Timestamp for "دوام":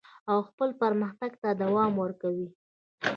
1.63-1.91